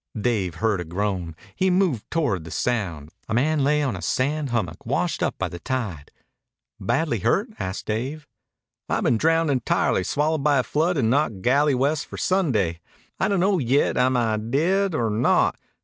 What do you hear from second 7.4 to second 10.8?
asked Dave. "I've been drowned intirely, swallowed by a